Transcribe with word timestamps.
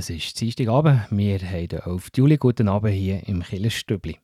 Es 0.00 0.08
ist 0.08 0.40
Dienstagabend, 0.40 1.02
wir 1.10 1.38
haben 1.40 1.68
den 1.68 1.80
11. 1.80 2.12
Juli. 2.16 2.38
Guten 2.38 2.70
Abend 2.70 2.94
hier 2.94 3.28
im 3.28 3.42
Killerstübli. 3.42 4.16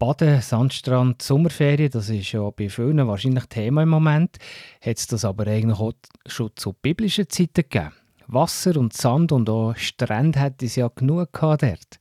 Baden, 0.00 0.40
Sandstrand, 0.40 1.22
Sommerferien, 1.22 1.92
das 1.92 2.08
ist 2.08 2.32
ja 2.32 2.50
bei 2.50 2.68
vielen 2.68 3.06
wahrscheinlich 3.06 3.44
Thema 3.44 3.84
im 3.84 3.88
Moment. 3.88 4.38
Hat 4.80 4.96
es 4.96 5.06
das 5.06 5.24
aber 5.24 5.46
eigentlich 5.46 5.78
auch 5.78 5.92
schon 6.26 6.50
zu 6.56 6.72
biblischen 6.72 7.30
Zeiten 7.30 7.62
gegeben? 7.70 7.92
Wasser 8.26 8.76
und 8.76 8.92
Sand 8.92 9.30
und 9.30 9.48
auch 9.48 9.76
Strände 9.76 10.40
hat 10.40 10.60
es 10.60 10.74
ja 10.74 10.88
genug 10.88 11.32
gehabt 11.32 11.62
dort. 11.62 11.98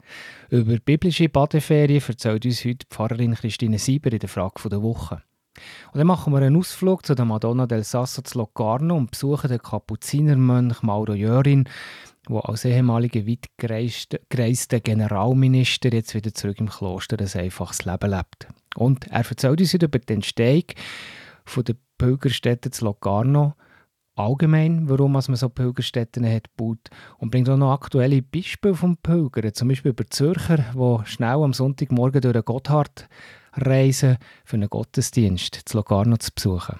Über 0.49 0.79
biblische 0.79 1.29
Badeferien 1.29 2.01
erzählt 2.01 2.43
uns 2.43 2.65
heute 2.65 2.87
Pfarrerin 2.89 3.35
Christine 3.35 3.77
Sieber 3.77 4.11
in 4.11 4.17
der 4.17 4.29
Frage 4.29 4.67
der 4.67 4.81
Woche. 4.81 5.21
Und 5.91 5.97
dann 5.97 6.07
machen 6.07 6.33
wir 6.33 6.39
einen 6.39 6.55
Ausflug 6.55 7.05
zu 7.05 7.15
der 7.15 7.25
Madonna 7.25 7.65
del 7.65 7.83
Sasso 7.83 8.21
zu 8.21 8.37
Locarno 8.37 8.95
und 8.95 9.11
besuchen 9.11 9.49
den 9.49 9.61
Kapuzinermönch 9.61 10.81
Mauro 10.83 11.13
Jörin, 11.13 11.67
der 12.29 12.47
als 12.47 12.65
ehemaliger 12.65 13.25
weit 13.25 13.47
gereister 13.57 14.79
Generalminister 14.79 15.91
jetzt 15.91 16.13
wieder 16.13 16.33
zurück 16.33 16.59
im 16.59 16.69
Kloster 16.69 17.17
ein 17.19 17.41
einfaches 17.41 17.85
Leben 17.85 18.11
lebt. 18.11 18.47
Und 18.75 19.07
er 19.07 19.27
erzählt 19.27 19.59
uns 19.59 19.73
über 19.73 19.99
die 19.99 20.13
Entstehung 20.13 20.63
von 21.45 21.63
der 21.63 21.75
Pilgerstätte 21.97 22.69
zu 22.69 22.85
Locarno, 22.85 23.55
allgemein, 24.15 24.87
warum 24.89 25.13
man 25.13 25.21
so 25.21 25.49
Pilgerstätten 25.49 26.25
hat 26.25 26.49
gebaut 26.55 26.89
und 27.17 27.31
bringt 27.31 27.49
auch 27.49 27.57
noch 27.57 27.73
aktuelle 27.73 28.21
Beispiele 28.21 28.75
vom 28.75 28.97
Pilgern, 28.97 29.53
zum 29.53 29.69
Beispiel 29.69 29.91
über 29.91 30.05
Zürcher, 30.07 30.57
die 30.73 31.09
schnell 31.09 31.41
am 31.43 31.53
Sonntagmorgen 31.53 32.21
durch 32.21 32.33
den 32.33 32.45
Gotthard 32.45 33.09
reisen, 33.53 34.17
für 34.45 34.57
einen 34.57 34.69
Gottesdienst 34.69 35.61
zu 35.65 35.77
Locarno 35.77 36.17
zu 36.17 36.31
besuchen. 36.33 36.79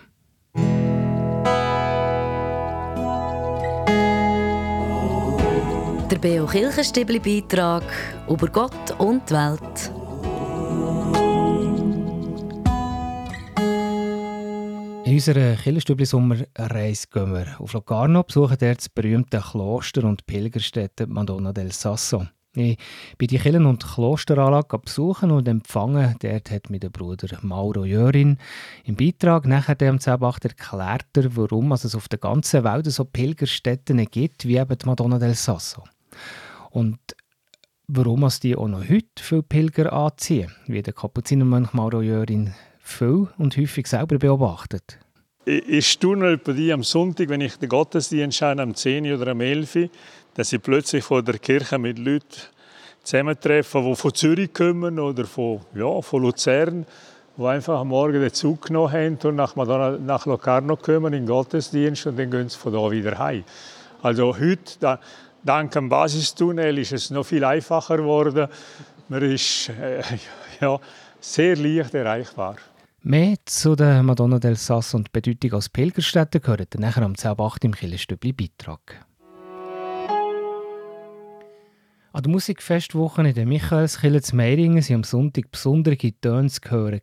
Der 6.22 6.28
Beo 6.28 6.46
Kirchenstibli 6.48 7.18
Beitrag 7.18 7.84
über 8.28 8.48
Gott 8.48 8.92
und 8.98 9.22
die 9.30 9.34
Welt. 9.36 9.92
In 15.06 15.14
unserer 15.14 15.56
Killerstübli-Sommerreise 15.56 17.08
gehen 17.10 17.34
wir 17.34 17.56
auf 17.62 17.72
Locarno, 17.72 18.24
besuchen 18.24 18.58
dort 18.60 18.80
das 18.80 18.90
berühmte 18.90 19.40
Kloster 19.40 20.04
und 20.04 20.26
Pilgerstätte 20.26 21.08
Madonna 21.08 21.54
del 21.54 21.72
Sasso. 21.72 22.26
Ich 22.54 22.78
bin 23.18 23.28
die 23.30 23.38
Kirchen- 23.38 23.66
und 23.66 23.86
Klosteranlage 23.86 24.78
besuchen 24.78 25.32
und 25.32 25.48
empfangen. 25.48 26.18
Dort 26.20 26.52
hat 26.52 26.70
mir 26.70 26.82
der 26.82 26.90
Bruder 26.90 27.30
Mauro 27.44 27.86
Jörin 27.86 28.38
im 28.84 28.98
Beitrag 28.98 29.48
nachher 29.48 29.76
dem 29.76 30.00
10.8 30.00 30.50
erklärt, 30.50 31.36
warum 31.38 31.72
es 31.72 31.96
auf 31.96 32.10
der 32.10 32.20
ganzen 32.20 32.66
Welt 32.66 32.92
so 32.92 33.06
Pilgerstätten 33.06 34.06
gibt, 34.12 34.46
wie 34.46 34.58
eben 34.58 34.78
die 34.78 34.86
Madonna 34.86 35.18
del 35.18 35.36
Sasso. 35.36 35.86
Und 36.72 37.00
warum 37.88 38.24
es 38.24 38.40
die 38.40 38.56
auch 38.56 38.68
noch 38.68 38.88
heute 38.88 39.08
viele 39.20 39.44
Pilger 39.44 39.92
anziehen, 39.92 40.52
wie 40.68 40.82
der 40.82 40.94
Kapuzinermönch 40.94 41.74
Mauro 41.74 42.02
Jörin 42.02 42.54
viel 42.80 43.28
und 43.38 43.58
häufig 43.58 43.88
selber 43.88 44.18
beobachtet. 44.18 45.00
Ich, 45.46 45.68
ich 45.68 45.88
staune 45.88 46.38
bei 46.38 46.54
dir 46.54 46.74
am 46.74 46.84
Sonntag, 46.84 47.30
wenn 47.30 47.42
ich 47.42 47.58
den 47.58 47.70
Gottesdienst 47.70 48.38
schaue, 48.38 48.62
am 48.62 48.76
10 48.76 49.14
oder 49.14 49.32
am 49.32 49.42
11 49.42 49.90
dass 50.36 50.54
ich 50.54 50.62
plötzlich 50.62 51.04
vor 51.04 51.22
der 51.22 51.38
Kirche 51.40 51.78
mit 51.78 52.00
Leuten 52.00 52.28
zusammentreffe, 53.04 53.82
die 53.82 53.96
von 53.96 54.14
Zürich 54.14 54.54
kommen 54.54 55.00
oder 55.00 55.26
von, 55.26 55.62
ja, 55.74 56.02
von 56.02 56.22
Luzern, 56.22 56.86
die 57.38 57.44
einfach 57.44 57.80
am 57.80 57.90
Morgen 57.90 58.22
den 58.22 58.34
Zug 58.34 58.68
genommen 58.68 58.94
haben 58.94 59.18
und 59.24 59.36
nach, 59.36 59.56
Madonna, 59.56 59.98
nach 59.98 60.26
Locarno 60.26 60.76
kommen 60.78 61.14
in 61.14 61.24
den 61.24 61.26
Gottesdienst 61.26 62.08
und 62.08 62.20
dann 62.20 62.32
gehen 62.32 62.50
sie 62.50 62.58
von 62.58 62.72
da 62.72 62.92
wieder 62.92 63.18
heim. 63.18 63.44
Also 64.02 64.38
heute, 64.38 64.78
da, 64.80 65.00
dank 65.44 65.72
dem 65.72 65.90
Basistunnel, 65.90 66.78
ist 66.78 66.94
es 66.94 67.10
noch 67.10 67.26
viel 67.26 67.44
einfacher 67.44 67.98
geworden. 67.98 68.48
Man 69.08 69.22
ist 69.24 69.70
äh, 69.70 70.02
ja, 70.62 70.80
sehr 71.20 71.56
leicht 71.56 71.94
erreichbar. 71.94 72.58
Mehr 73.02 73.36
zu 73.46 73.76
der 73.76 74.04
Madonna 74.04 74.40
del 74.40 74.56
Sasso 74.56 74.98
und 74.98 75.08
die 75.08 75.12
Bedeutung 75.14 75.54
als 75.54 75.70
Pilgerstätte 75.70 76.42
gehört 76.42 76.78
nachher 76.78 77.04
am 77.04 77.14
10.8 77.14 77.66
im 77.66 77.74
Killerstübli 77.74 78.34
Beitrag. 78.34 79.06
An 82.12 82.24
der 82.24 82.32
Musikfestwoche 82.32 83.26
in 83.26 83.34
der 83.34 83.46
Michaelskirche 83.46 84.22
zu 84.22 84.36
Meiringen 84.36 84.84
waren 84.84 84.96
am 84.96 85.04
Sonntag 85.04 85.52
besondere 85.52 85.96
Töne 85.96 86.50
zu 86.50 86.62
hören. 86.70 87.02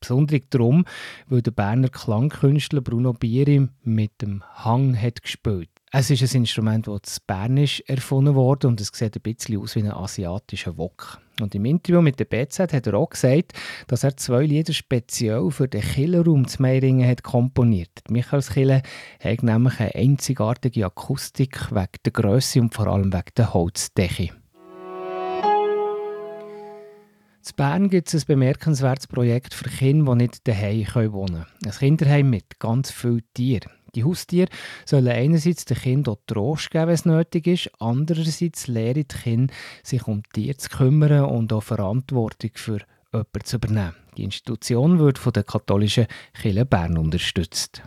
Besonders 0.00 0.40
darum, 0.50 0.84
weil 1.28 1.42
der 1.42 1.52
Berner 1.52 1.88
Klangkünstler 1.88 2.80
Bruno 2.80 3.12
Bieri 3.12 3.68
mit 3.84 4.20
dem 4.20 4.42
Hang 4.56 5.00
hat 5.00 5.22
gespielt 5.22 5.70
es 5.94 6.10
ist 6.10 6.34
ein 6.34 6.40
Instrument, 6.40 6.88
das 6.88 7.18
in 7.18 7.24
Bernisch 7.26 7.82
erfunden 7.86 8.34
wurde 8.34 8.66
und 8.66 8.80
es 8.80 8.90
sieht 8.94 9.14
ein 9.14 9.20
bisschen 9.20 9.60
aus 9.60 9.76
wie 9.76 9.80
ein 9.80 9.92
asiatischer 9.92 10.78
Wok. 10.78 11.20
Und 11.38 11.54
im 11.54 11.66
Interview 11.66 12.00
mit 12.00 12.18
der 12.18 12.24
BZ 12.24 12.72
hat 12.72 12.86
er 12.86 12.94
auch 12.94 13.10
gesagt, 13.10 13.52
dass 13.88 14.02
er 14.02 14.16
zwei 14.16 14.46
Lieder 14.46 14.72
speziell 14.72 15.50
für 15.50 15.68
den 15.68 15.82
Killerraum 15.82 16.48
zu 16.48 16.62
Meiringen 16.62 17.06
hat 17.06 17.22
komponiert. 17.22 17.90
Die 18.08 18.12
Michaelskille 18.14 18.82
hat 19.22 19.42
nämlich 19.42 19.80
eine 19.80 19.94
einzigartige 19.94 20.86
Akustik 20.86 21.70
wegen 21.70 22.00
der 22.06 22.12
Größe 22.12 22.60
und 22.60 22.72
vor 22.72 22.86
allem 22.86 23.12
wegen 23.12 23.34
der 23.36 23.52
Holzdecke. 23.52 24.30
In 27.44 27.56
Bern 27.56 27.90
gibt 27.90 28.14
es 28.14 28.22
ein 28.22 28.26
bemerkenswertes 28.28 29.08
Projekt 29.08 29.52
für 29.52 29.68
Kinder, 29.68 30.12
die 30.12 30.22
nicht 30.22 30.48
daheim 30.48 30.86
wohnen 31.12 31.44
können. 31.44 31.46
Ein 31.66 31.72
Kinderheim 31.72 32.30
mit 32.30 32.58
ganz 32.58 32.90
vielen 32.90 33.24
Tieren. 33.34 33.81
Die 33.94 34.04
Haustiere 34.04 34.48
sollen 34.86 35.08
einerseits 35.08 35.66
den 35.66 35.76
Kindern 35.76 36.16
Trost 36.26 36.70
geben, 36.70 36.86
wenn 36.86 36.94
es 36.94 37.04
nötig 37.04 37.46
ist, 37.46 37.70
andererseits 37.78 38.66
lehren 38.66 39.04
die 39.10 39.16
Kinder, 39.16 39.52
sich 39.82 40.06
um 40.06 40.22
die 40.22 40.44
Tiere 40.44 40.56
zu 40.56 40.70
kümmern 40.70 41.26
und 41.26 41.52
auch 41.52 41.62
Verantwortung 41.62 42.52
für 42.54 42.80
jemanden 43.12 43.44
zu 43.44 43.56
übernehmen. 43.56 43.94
Die 44.16 44.24
Institution 44.24 44.98
wird 44.98 45.18
von 45.18 45.34
der 45.34 45.44
katholischen 45.44 46.06
Kirche 46.32 46.64
Bern 46.64 46.96
unterstützt. 46.96 47.82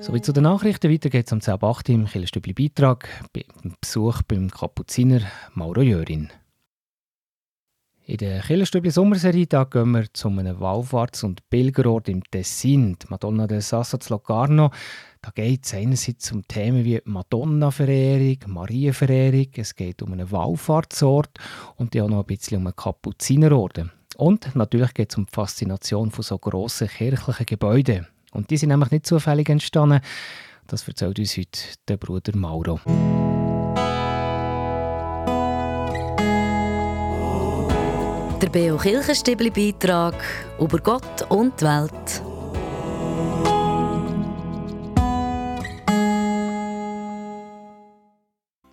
Sowie 0.00 0.22
zu 0.22 0.32
den 0.32 0.44
Nachrichten. 0.44 0.90
Weiter 0.90 1.10
geht 1.10 1.26
es 1.26 1.32
um 1.32 1.40
10.8 1.40 1.90
im 1.90 2.06
Kirchenstübli 2.06 2.54
Beitrag 2.54 3.08
beim 3.32 3.74
Besuch 3.80 4.22
beim 4.22 4.50
Kapuziner 4.50 5.20
Mauro 5.54 5.82
Jörin. 5.82 6.30
In 8.08 8.16
der 8.16 8.40
Killerstübli 8.40 8.90
Sommerserie 8.90 9.44
gehen 9.44 9.90
wir 9.90 10.06
zu 10.14 10.28
einem 10.28 10.56
Wallfahrts- 10.56 11.26
und 11.26 11.46
Pilgerort 11.50 12.08
im 12.08 12.22
Tessin, 12.24 12.96
die 12.98 13.06
Madonna 13.10 13.46
del 13.46 13.60
Sasso 13.60 13.98
zu 13.98 14.14
Locarno. 14.14 14.70
Da 15.20 15.30
geht 15.34 15.66
es 15.66 15.74
einerseits 15.74 16.32
um 16.32 16.42
Themen 16.48 16.86
wie 16.86 17.02
Madonna-Verehrung, 17.04 18.38
Marienverehrung, 18.46 19.48
es 19.54 19.74
geht 19.74 20.00
um 20.00 20.14
einen 20.14 20.32
Wallfahrtsort 20.32 21.38
und 21.76 21.94
auch 22.00 22.08
noch 22.08 22.20
ein 22.20 22.24
bisschen 22.24 22.56
um 22.56 22.68
einen 22.68 22.76
Kapuzinerorden. 22.76 23.92
Und 24.16 24.56
natürlich 24.56 24.94
geht 24.94 25.12
es 25.12 25.18
um 25.18 25.26
die 25.26 25.34
Faszination 25.34 26.10
von 26.10 26.24
so 26.24 26.38
grossen 26.38 26.88
kirchlichen 26.88 27.44
Gebäuden. 27.44 28.06
Und 28.32 28.48
die 28.48 28.56
sind 28.56 28.70
nämlich 28.70 28.90
nicht 28.90 29.04
zufällig 29.04 29.50
entstanden. 29.50 30.00
Das 30.66 30.88
erzählt 30.88 31.18
uns 31.18 31.36
heute 31.36 31.60
der 31.86 31.98
Bruder 31.98 32.34
Mauro. 32.34 32.80
Der 38.48 38.60
Beo 38.60 38.78
Kirchenstibli 38.78 39.50
Beitrag 39.50 40.14
über 40.58 40.78
Gott 40.78 41.22
und 41.28 41.60
die 41.60 41.66
Welt. 41.66 42.22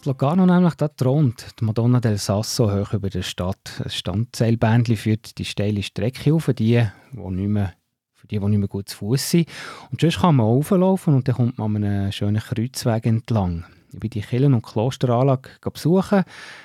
Logano 0.05 0.45
nämlich, 0.45 0.75
da 0.75 0.87
thront 0.87 1.47
die 1.59 1.65
Madonna 1.65 1.99
del 1.99 2.17
Sasso 2.17 2.71
hoch 2.71 2.93
über 2.93 3.09
der 3.09 3.23
Stadt. 3.23 3.81
Ein 3.83 3.89
Standseilbändchen 3.89 4.95
führt 4.95 5.37
die 5.37 5.43
steile 5.43 5.83
Strecke 5.83 6.33
auf, 6.33 6.45
für 6.45 6.53
die, 6.53 6.81
die 7.11 7.19
nicht 7.19 7.49
mehr, 7.49 7.73
für 8.13 8.27
die, 8.27 8.39
die 8.39 8.45
nicht 8.45 8.59
mehr 8.59 8.69
gut 8.69 8.87
zu 8.87 8.95
Fuß 8.95 9.29
sind. 9.29 9.49
Und 9.91 9.99
sonst 9.99 10.21
kann 10.21 10.37
man 10.37 10.45
auflaufen 10.45 11.15
und 11.15 11.27
dann 11.27 11.35
kommt 11.35 11.57
man 11.57 11.75
an 11.75 11.83
einem 11.83 12.11
schönen 12.13 12.41
Kreuzweg 12.41 13.05
entlang 13.07 13.65
wie 14.01 14.09
die 14.09 14.21
Kirchen- 14.21 14.53
und 14.53 14.63
Klosteranlage 14.63 15.49
besuchen. 15.71 16.23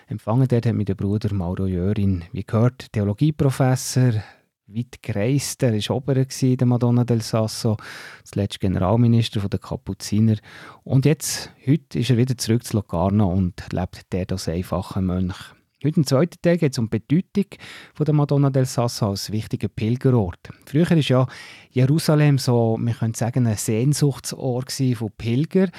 Empfangen 0.09 0.49
dort 0.49 0.67
hat 0.67 0.75
mich 0.75 0.87
der 0.87 0.95
Bruder 0.95 1.33
Mauro 1.35 1.67
Jörin, 1.67 2.25
wie 2.33 2.45
gehört, 2.45 2.93
Theologieprofessor, 2.93 4.13
weit 4.75 5.03
gereist. 5.03 5.63
Er 5.63 5.73
war 5.73 5.97
Ober 5.97 6.15
der 6.15 6.67
Madonna 6.67 7.05
del 7.05 7.23
Sasso, 7.23 7.77
zuletzt 8.25 8.61
Generalminister 8.61 9.41
der 9.49 9.59
Kapuziner. 9.59 10.37
Und 10.85 11.07
jetzt, 11.07 11.51
heute 11.67 11.99
ist 11.99 12.11
er 12.11 12.17
wieder 12.17 12.37
zurück 12.37 12.65
zu 12.65 12.77
Locarno 12.77 13.33
und 13.33 13.63
lebt 13.73 14.03
dort 14.11 14.33
als 14.33 14.49
einfacher 14.49 15.01
Mönch. 15.01 15.37
Heute 15.83 15.97
im 15.97 16.07
zweiten 16.07 16.37
Teil 16.43 16.59
geht 16.59 16.73
es 16.73 16.79
um 16.79 16.91
die 16.91 16.99
Bedeutung 16.99 17.59
von 17.95 18.05
der 18.05 18.15
Madonna 18.15 18.51
del 18.51 18.67
Sasso 18.67 19.09
als 19.09 19.33
wichtiger 19.33 19.69
Pilgerort. 19.69 20.51
Früher 20.67 20.91
war 20.91 20.99
ja 20.99 21.27
Jerusalem 21.71 22.37
so, 22.37 22.77
wir 22.79 22.93
können 22.93 23.15
sagen, 23.15 23.47
ein 23.47 23.57
Sehnsuchtsort 23.57 24.71
von 24.71 25.11
Pilgern. 25.17 25.71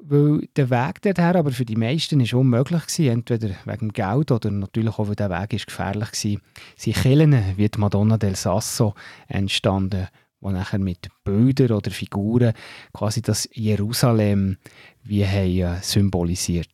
Weil 0.00 0.48
der 0.54 0.70
Weg 0.70 1.02
dorthin 1.02 1.36
aber 1.36 1.50
für 1.50 1.64
die 1.64 1.76
meisten 1.76 2.20
ist 2.20 2.32
unmöglich 2.32 2.82
war, 2.82 3.06
entweder 3.06 3.50
wegen 3.64 3.92
Geld 3.92 4.30
oder 4.30 4.50
natürlich 4.50 4.96
auch, 4.96 5.08
weil 5.08 5.16
der 5.16 5.30
Weg 5.30 5.54
ist 5.54 5.66
gefährlich 5.66 6.10
war. 6.24 6.40
Sie 6.76 6.92
Kirchen 6.92 7.56
wie 7.56 7.68
die 7.68 7.78
Madonna 7.78 8.16
del 8.16 8.36
Sasso 8.36 8.94
entstanden, 9.26 10.06
die 10.40 10.52
nachher 10.52 10.78
mit 10.78 11.08
Bildern 11.24 11.76
oder 11.78 11.90
Figuren 11.90 12.52
quasi 12.92 13.22
das 13.22 13.48
Jerusalem 13.52 14.58
wie 15.02 15.26
haben, 15.26 15.78
äh, 15.78 15.82
symbolisiert. 15.82 16.68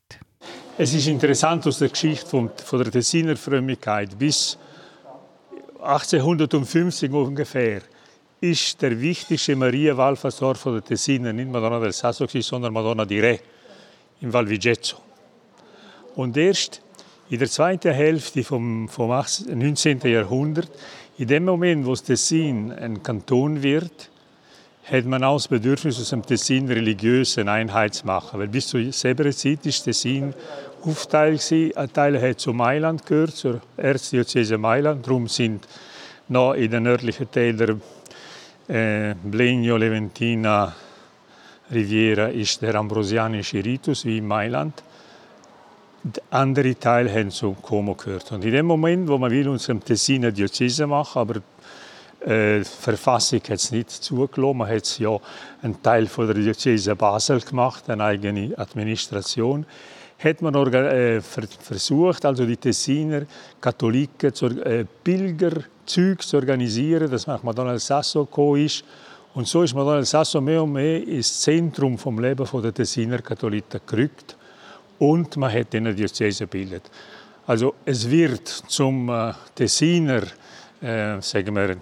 Es 0.76 0.92
ist 0.92 1.06
interessant 1.06 1.66
aus 1.66 1.78
der 1.78 1.88
Geschichte 1.88 2.26
von, 2.26 2.50
von 2.62 2.82
der 2.82 2.92
Tessiner 2.92 3.36
Frömmigkeit 3.36 4.18
bis 4.18 4.58
1850 5.80 7.10
ungefähr 7.10 7.80
ist 8.50 8.82
der 8.82 9.00
wichtigste 9.00 9.56
Marienwallfahrtsort 9.56 10.58
von 10.58 10.74
der 10.74 10.84
Tessiner 10.84 11.32
nicht 11.32 11.50
Madonna 11.50 11.80
del 11.80 11.92
Sasso, 11.92 12.26
sondern 12.26 12.74
Madonna 12.74 13.06
di 13.06 13.18
Re 13.18 13.38
im 14.20 14.32
Val 14.32 14.46
Vigezzo. 14.48 14.98
Und 16.14 16.36
erst 16.36 16.82
in 17.30 17.38
der 17.38 17.48
zweiten 17.48 17.92
Hälfte 17.92 18.44
vom, 18.44 18.88
vom 18.88 19.10
19. 19.10 20.00
Jahrhundert, 20.00 20.70
in 21.16 21.26
dem 21.26 21.46
Moment, 21.46 21.86
wo 21.86 21.92
das 21.92 22.02
Tessin 22.02 22.70
ein 22.70 23.02
Kanton 23.02 23.62
wird, 23.62 24.10
hat 24.84 25.06
man 25.06 25.24
auch 25.24 25.36
das 25.36 25.48
Bedürfnis, 25.48 25.98
aus 25.98 26.10
dem 26.10 26.22
Tessin 26.22 26.68
religiöse 26.68 27.50
Einheit 27.50 27.94
zu 27.94 28.06
machen. 28.06 28.38
Weil 28.38 28.48
bis 28.48 28.66
zu 28.66 28.92
selber 28.92 29.30
Zeit 29.32 29.64
ist 29.64 29.84
Tessin 29.84 30.34
aufteilt. 30.82 31.50
Ein 31.50 31.92
Teil 31.94 32.20
hat 32.20 32.40
zu 32.40 32.52
Mailand 32.52 33.06
gehört, 33.06 33.34
zur 33.34 33.62
Erzdiözese 33.78 34.58
Mailand. 34.58 35.06
Darum 35.06 35.28
sind 35.28 35.66
noch 36.28 36.52
in 36.52 36.70
den 36.70 36.82
nördlichen 36.82 37.30
Teilen 37.30 37.56
der 37.56 37.76
äh, 38.68 39.14
Blegno, 39.22 39.76
Leventina, 39.76 40.74
Riviera 41.72 42.26
ist 42.28 42.60
der 42.62 42.74
ambrosianische 42.74 43.64
Ritus 43.64 44.04
wie 44.04 44.18
in 44.18 44.26
Mailand. 44.26 44.82
Der 46.02 46.22
andere 46.30 46.78
Teil 46.78 47.10
haben 47.10 47.30
zu 47.30 47.56
Como 47.62 47.94
gehört. 47.94 48.30
Und 48.32 48.44
in 48.44 48.52
dem 48.52 48.66
Moment, 48.66 49.08
wo 49.08 49.16
man 49.16 49.30
will, 49.30 49.48
unserem 49.48 49.82
Tessiner 49.82 50.30
Diözese 50.30 50.86
machen, 50.86 51.18
aber 51.18 51.36
äh, 52.20 52.58
die 52.58 52.64
Verfassung 52.64 53.40
hat 53.40 53.50
es 53.50 53.70
nicht 53.70 53.90
zugelassen. 53.90 54.58
Man 54.58 54.68
hat 54.68 54.98
ja 54.98 55.18
einen 55.62 55.82
Teil 55.82 56.06
von 56.06 56.26
der 56.26 56.34
Diözese 56.34 56.94
Basel 56.94 57.40
gemacht, 57.40 57.88
eine 57.88 58.04
eigene 58.04 58.52
Administration. 58.58 59.64
Hat 60.24 60.40
man 60.40 60.54
äh, 60.54 61.20
versucht, 61.20 62.24
also 62.24 62.46
die 62.46 62.56
Tessiner 62.56 63.26
Katholiken 63.60 64.32
zu, 64.32 64.46
äh, 64.46 64.86
Pilgerzüge 65.04 66.18
zu 66.18 66.36
organisieren, 66.38 67.10
dass 67.10 67.26
man 67.26 67.36
nach 67.36 67.42
Madonna 67.42 67.78
Sasso 67.78 68.24
gekommen 68.24 68.64
ist. 68.64 68.84
Und 69.34 69.46
so 69.46 69.62
ist 69.62 69.74
Madonna 69.74 70.02
Sasso 70.02 70.40
mehr 70.40 70.62
und 70.62 70.72
mehr 70.72 71.06
ins 71.06 71.42
Zentrum 71.42 71.98
vom 71.98 72.18
Leben 72.18 72.46
der 72.62 72.72
Tessiner 72.72 73.18
Katholiken 73.18 73.80
gerückt 73.86 74.36
und 74.98 75.36
man 75.36 75.52
hat 75.52 75.74
eine 75.74 75.94
Diözese 75.94 76.44
gebildet. 76.44 76.90
Also 77.46 77.74
es 77.84 78.10
wird 78.10 78.48
zum 78.48 79.10
äh, 79.10 79.32
Tessiner, 79.54 80.22
äh, 80.80 81.20
sagen 81.20 81.54
wir, 81.54 81.76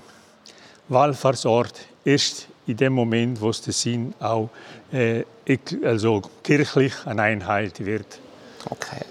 Wallfahrtsort 0.89 1.87
erst 2.05 2.49
in 2.67 2.77
dem 2.77 2.93
Moment, 2.93 3.41
wo 3.41 3.49
das 3.49 3.61
Tessin 3.61 4.13
auch 4.19 4.51
äh, 4.93 5.25
also 5.85 6.23
kirchlich 6.43 6.95
eine 7.07 7.23
Einheit 7.23 7.85
wird. 7.85 8.19
Okay. 8.71 9.05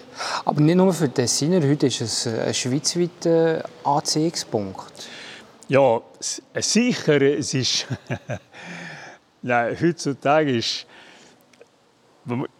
Aber 0.46 0.62
nicht 0.62 0.76
nur 0.76 0.94
für 0.94 1.12
Tessiner, 1.12 1.62
heute 1.68 1.88
ist 1.88 2.02
es 2.02 2.28
ein 2.28 2.54
schweizweiter 2.54 3.64
Anziehungspunkt. 3.84 5.10
Ja, 5.68 6.02
sicher, 6.20 7.22
es 7.22 7.54
ist... 7.54 7.88
Nein, 9.42 9.76
heutzutage 9.82 10.58
ist 10.58 10.86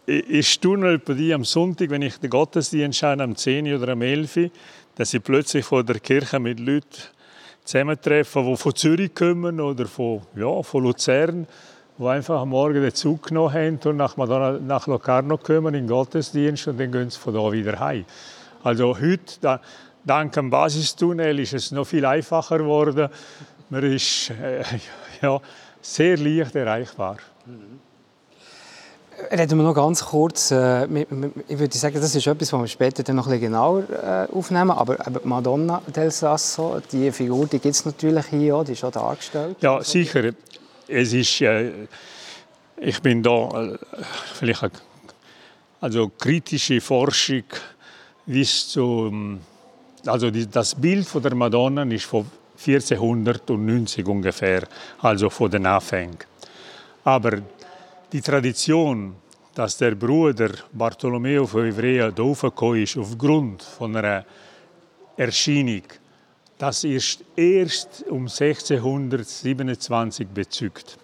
ich 0.06 0.48
staune 0.48 0.98
bei 0.98 1.14
dir 1.14 1.36
am 1.36 1.44
Sonntag, 1.44 1.90
wenn 1.90 2.02
ich 2.02 2.18
den 2.18 2.30
Gottesdienst 2.30 2.98
schaue, 2.98 3.22
am 3.22 3.36
10 3.36 3.72
oder 3.74 3.92
am 3.92 4.02
11 4.02 4.50
dass 4.94 5.14
ich 5.14 5.22
plötzlich 5.22 5.64
vor 5.64 5.84
der 5.84 6.00
Kirche 6.00 6.38
mit 6.38 6.60
Leuten 6.60 6.86
zusammentreffe, 7.64 8.42
die 8.42 8.56
von 8.56 8.74
Zürich 8.74 9.14
kommen 9.14 9.60
oder 9.60 9.86
von, 9.86 10.22
ja, 10.36 10.62
von 10.62 10.82
Luzern, 10.82 11.46
die 12.02 12.08
einfach 12.08 12.40
am 12.40 12.50
Morgen 12.50 12.82
den 12.82 12.94
Zug 12.94 13.28
genommen 13.28 13.54
haben 13.54 13.78
und 13.84 13.96
nach, 13.96 14.16
Madonna, 14.16 14.58
nach 14.58 14.86
Locarno 14.86 15.38
kommen 15.38 15.74
in 15.74 15.86
den 15.86 15.88
Gottesdienst 15.88 16.68
und 16.68 16.78
dann 16.78 16.90
gehen 16.90 17.10
sie 17.10 17.18
von 17.18 17.34
da 17.34 17.52
wieder 17.52 17.78
heim. 17.78 18.04
Also 18.64 18.98
heute, 18.98 19.34
da, 19.40 19.60
dank 20.04 20.32
dem 20.32 20.50
Basistunnel, 20.50 21.38
ist 21.38 21.52
es 21.52 21.70
noch 21.70 21.86
viel 21.86 22.04
einfacher 22.04 22.58
geworden. 22.58 23.08
Man 23.70 23.82
ist 23.84 24.30
äh, 24.30 24.62
ja, 25.22 25.40
sehr 25.80 26.16
leicht 26.16 26.54
erreichbar. 26.54 27.16
Mhm. 27.46 27.80
Reden 29.30 29.58
wir 29.58 29.64
noch 29.64 29.74
ganz 29.74 30.04
kurz, 30.04 30.50
äh, 30.50 30.84
ich 30.84 31.58
würde 31.58 31.76
sagen, 31.78 31.94
das 32.00 32.14
ist 32.14 32.26
etwas, 32.26 32.52
was 32.52 32.60
wir 32.60 32.66
später 32.66 33.04
dann 33.04 33.16
noch 33.16 33.26
ein 33.26 33.32
bisschen 33.32 33.52
genauer 33.52 33.84
äh, 33.90 34.26
aufnehmen, 34.32 34.72
aber 34.72 34.96
Madonna 35.22 35.80
del 35.94 36.10
Sasso, 36.10 36.80
die 36.90 37.12
Figur, 37.12 37.46
die 37.46 37.60
gibt 37.60 37.74
es 37.74 37.84
natürlich 37.84 38.26
hier 38.26 38.56
auch, 38.56 38.64
die 38.64 38.72
ist 38.72 38.82
auch 38.82 38.90
dargestellt. 38.90 39.58
Ja, 39.60 39.80
sicher. 39.82 40.32
Es 40.88 41.12
ist, 41.12 41.40
äh, 41.40 41.86
ich 42.76 43.00
bin 43.00 43.22
da 43.22 43.72
äh, 43.72 43.78
vielleicht 44.34 44.82
also 45.80 46.10
kritische 46.10 46.80
Forschung 46.80 47.44
bis 48.26 48.68
zu, 48.68 49.38
also 50.06 50.30
die, 50.30 50.46
das 50.48 50.74
Bild 50.74 51.06
von 51.06 51.22
der 51.22 51.34
Madonna 51.34 51.82
ist 51.84 52.04
von 52.04 52.26
1490 52.66 54.06
ungefähr, 54.06 54.62
also 55.00 55.28
von 55.28 55.50
den 55.50 55.66
Anfängen. 55.66 56.18
Aber 57.04 57.42
die 58.12 58.20
Tradition, 58.20 59.16
dass 59.54 59.76
der 59.76 59.94
Bruder 59.96 60.50
Bartolomeo 60.72 61.46
von 61.46 61.66
Ivrea 61.66 62.10
gekommen 62.10 62.82
ist 62.82 62.96
aufgrund 62.96 63.62
von 63.62 63.96
einer 63.96 64.24
Erscheinung, 65.16 65.82
das 66.62 66.84
ist 66.84 67.24
erst 67.34 68.04
um 68.08 68.28
1627 68.28 70.28
bezügt. 70.28 70.96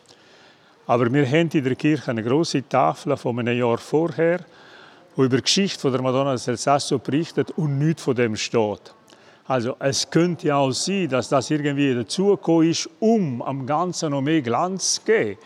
Aber 0.86 1.12
wir 1.12 1.26
haben 1.26 1.50
in 1.52 1.64
der 1.64 1.74
Kirche 1.74 2.12
eine 2.12 2.22
große 2.22 2.68
Tafel 2.68 3.16
von 3.16 3.40
einem 3.40 3.58
Jahr 3.58 3.78
vorher, 3.78 4.38
wo 5.16 5.24
über 5.24 5.38
die 5.38 5.42
Geschichte 5.42 5.90
der 5.90 6.00
Madonna 6.00 6.36
del 6.36 6.56
Sasso 6.56 7.00
berichtet 7.00 7.50
und 7.56 7.76
nichts 7.76 8.04
von 8.04 8.14
dem 8.14 8.36
steht. 8.36 8.94
Also 9.48 9.74
es 9.80 10.08
könnte 10.08 10.54
auch 10.54 10.70
sein, 10.70 11.08
dass 11.08 11.28
das 11.28 11.50
irgendwie 11.50 11.92
dazugekommen 11.92 12.70
ist, 12.70 12.88
um 13.00 13.42
am 13.42 13.66
Ganzen 13.66 14.12
noch 14.12 14.22
mehr 14.22 14.42
Glanz 14.42 14.94
zu 14.94 15.02
geben. 15.02 15.40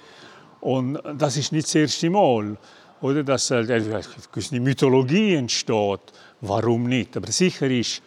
Und 0.60 0.98
das 1.16 1.38
ist 1.38 1.52
nicht 1.52 1.68
das 1.68 1.74
erste 1.74 2.10
Mal, 2.10 2.58
oder, 3.00 3.24
dass 3.24 3.50
äh, 3.50 3.64
eine 3.64 4.60
Mythologie 4.60 5.36
entsteht. 5.36 6.00
Warum 6.42 6.84
nicht? 6.84 7.16
Aber 7.16 7.32
sicher 7.32 7.70
ist 7.70 8.02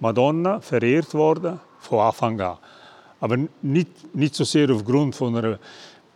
Madonna 0.00 0.60
verehrt 0.60 1.14
worden 1.14 1.60
von 1.78 2.00
Anfang 2.00 2.40
an. 2.40 2.58
Aber 3.20 3.38
nicht, 3.62 4.14
nicht 4.14 4.34
so 4.34 4.44
sehr 4.44 4.70
aufgrund 4.70 5.14
von 5.14 5.36
einer 5.36 5.58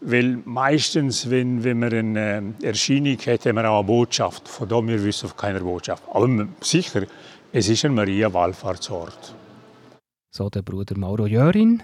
weil 0.00 0.38
meistens, 0.44 1.28
wenn, 1.28 1.64
wenn 1.64 1.80
man 1.80 1.92
eine 1.92 2.54
äh, 2.60 2.66
Erscheinung 2.66 3.19
hat, 3.19 3.46
haben 3.46 3.56
wir 3.56 3.69
auch 3.69 3.80
eine 3.80 3.86
Botschaft. 3.86 4.48
Von 4.48 4.69
da 4.69 4.86
wir 4.86 5.03
wissen 5.03 5.26
auf 5.26 5.36
keiner 5.36 5.60
Botschaft. 5.60 6.05
Aber 6.12 6.46
sicher, 6.60 7.05
es 7.53 7.69
ist 7.69 7.84
ein 7.84 7.94
Maria-Wallfahrtsort. 7.94 9.34
So 10.31 10.48
der 10.50 10.62
Bruder 10.62 10.96
Mauro 10.96 11.26
Jörin 11.26 11.82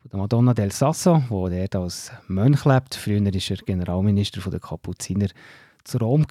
von 0.00 0.10
der 0.10 0.18
Madonna 0.18 0.54
del 0.54 0.72
Sasso, 0.72 1.22
wo 1.28 1.46
er 1.46 1.68
als 1.76 2.10
Mönch 2.26 2.64
lebt. 2.64 2.96
Früher 2.96 3.20
war 3.24 3.32
er 3.32 3.56
Generalminister 3.64 4.50
der 4.50 4.58
Kapuziner 4.58 5.28
zu 5.84 5.98
Rom. 5.98 6.26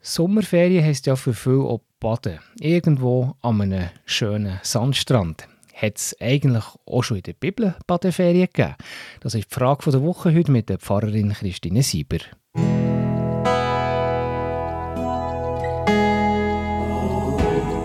Sommerferien 0.00 0.84
heisst 0.84 1.06
ja 1.06 1.16
für 1.16 1.34
viele 1.34 1.64
auch 1.64 1.80
Baden. 2.00 2.38
Irgendwo 2.60 3.34
an 3.42 3.60
einem 3.60 3.88
schönen 4.04 4.60
Sandstrand. 4.62 5.48
Hat 5.74 5.96
es 5.96 6.16
eigentlich 6.20 6.64
auch 6.86 7.02
schon 7.02 7.18
in 7.18 7.22
der 7.24 7.32
Bibel 7.34 7.74
Badeferien 7.86 8.48
gegeben? 8.52 8.74
Das 9.20 9.34
ist 9.34 9.50
die 9.50 9.54
Frage 9.54 9.90
der 9.90 10.02
Woche 10.02 10.34
heute 10.34 10.50
mit 10.50 10.68
der 10.68 10.78
Pfarrerin 10.78 11.32
Christine 11.32 11.82
Sieber. 11.82 12.18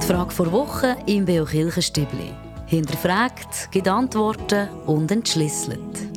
Die 0.01 0.07
Frage 0.07 0.35
der 0.37 0.51
Woche 0.51 0.97
im 1.07 1.25
Beo 1.25 1.45
Kirchenstübli 1.45 2.31
hinterfragt, 2.67 3.71
gibt 3.71 3.87
Antworten 3.87 4.69
und 4.85 5.11
entschlüsselt. 5.11 6.12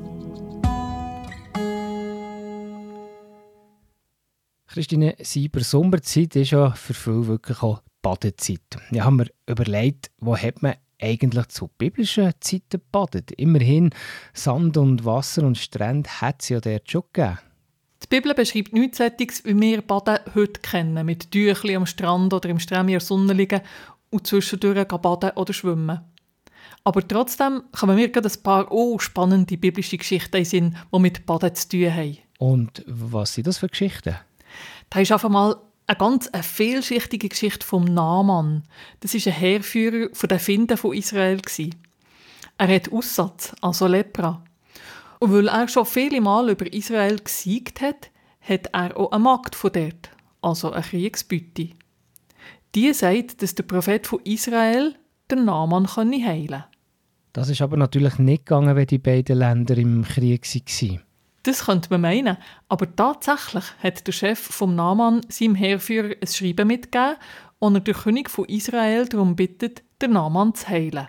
Christine 4.77 5.17
Sieber, 5.23 5.61
Sommerzeit 5.61 6.37
ist 6.37 6.51
ja 6.51 6.71
für 6.73 6.93
viele 6.93 7.29
wirklich 7.29 7.63
auch 7.63 7.81
Badezeit. 8.03 8.61
Ich 8.91 9.01
habe 9.01 9.17
mir 9.17 9.27
überlegt, 9.47 10.11
wo 10.19 10.37
hat 10.37 10.61
man 10.61 10.75
eigentlich 11.01 11.47
zu 11.47 11.71
biblischen 11.79 12.35
Zeiten 12.41 12.65
gebadet? 12.69 13.31
Immerhin 13.39 13.89
Sand 14.35 14.77
und 14.77 15.07
Wasser 15.07 15.45
und 15.45 15.57
Strände 15.57 16.11
hat 16.21 16.43
es 16.43 16.51
ja 16.51 16.61
dort 16.61 16.91
schon 16.91 17.05
gegeben. 17.11 17.39
Die 18.03 18.07
Bibel 18.07 18.35
beschreibt 18.35 18.75
nichts 18.75 18.99
solches, 18.99 19.47
wie 19.47 19.59
wir 19.59 19.81
Baden 19.81 20.19
heute 20.35 20.61
kennen, 20.61 21.07
mit 21.07 21.31
Tüchli 21.31 21.75
am 21.75 21.87
Strand 21.87 22.35
oder 22.35 22.51
im 22.51 22.59
in 22.59 22.87
der 22.87 23.01
Sonne 23.01 23.33
liegen 23.33 23.63
und 24.11 24.27
zwischendurch 24.27 24.89
baden 24.89 25.31
oder 25.37 25.55
schwimmen. 25.55 26.01
Aber 26.85 27.09
trotzdem 27.09 27.63
kommen 27.73 27.97
mir 27.97 28.11
gerade 28.11 28.29
ein 28.29 28.43
paar 28.43 28.71
oh, 28.71 28.99
spannende 28.99 29.57
biblische 29.57 29.97
Geschichten 29.97 30.37
in 30.37 30.45
Sinn, 30.45 30.77
die 30.95 30.99
mit 30.99 31.25
Baden 31.25 31.55
zu 31.55 31.67
tun 31.67 31.95
haben. 31.95 32.19
Und 32.39 32.85
was 32.87 33.33
sind 33.33 33.47
das 33.47 33.57
für 33.57 33.69
Geschichten? 33.69 34.17
Da 34.91 35.01
ist 35.01 35.13
einfach 35.13 35.29
mal 35.29 35.57
eine 35.87 35.99
ganz 35.99 36.29
eine 36.29 36.43
vielschichtige 36.43 37.29
Geschichte 37.29 37.67
vom 37.67 37.85
Naaman. 37.85 38.65
Das 39.01 39.15
ist 39.15 39.27
ein 39.27 39.33
Heerführer 39.33 40.09
von 40.13 40.29
den 40.29 40.39
Finden 40.39 40.77
von 40.77 40.95
Israel 40.95 41.41
Er 42.59 42.69
hat 42.69 42.93
Aussatz, 42.93 43.55
also 43.61 43.87
Lepra. 43.87 44.43
Und 45.21 45.33
weil 45.33 45.49
er 45.49 45.69
schon 45.69 45.87
viele 45.87 46.21
Mal 46.21 46.51
über 46.51 46.73
Israel 46.73 47.19
gesiegt 47.19 47.81
hat, 47.81 48.11
hat 48.41 48.67
er 48.73 48.97
auch 48.97 49.13
eine 49.13 49.23
Magd 49.23 49.55
von 49.55 49.73
dort, 49.73 50.11
also 50.43 50.73
eine 50.73 50.83
Kriegsbeute. 50.83 51.71
Die 52.75 52.93
sagt, 52.93 53.43
dass 53.43 53.55
der 53.55 53.63
Prophet 53.63 54.07
von 54.07 54.21
Israel 54.25 54.97
den 55.31 55.45
Naaman 55.45 55.87
heilen 55.87 56.47
könne. 56.47 56.67
Das 57.33 57.49
ist 57.49 57.63
aber 57.63 57.77
natürlich 57.77 58.19
nicht 58.19 58.47
gegangen, 58.47 58.77
wenn 58.77 58.87
die 58.87 58.99
beiden 58.99 59.39
Länder 59.39 59.77
im 59.77 60.05
Krieg 60.05 60.47
waren. 60.47 61.06
Das 61.47 61.67
könnte 61.67 61.91
man 61.91 62.01
meinen, 62.01 62.39
aber 62.69 62.97
tatsächlich 62.97 63.65
hat 63.81 64.05
der 64.05 64.13
Chef 64.13 64.41
vom 64.41 64.75
Naaman 64.75 65.21
seinem 65.29 65.55
Heerführer 65.55 66.17
ein 66.21 66.27
Schreiben 66.27 66.67
mitgegeben, 66.67 67.19
und 67.61 67.77
er 67.77 67.81
den 67.83 67.95
König 67.95 68.29
von 68.31 68.47
Israel 68.47 69.07
darum 69.07 69.37
bittet, 69.37 69.85
den 70.03 70.15
Naaman 70.15 70.57
zu 70.57 70.67
heilen. 70.69 71.07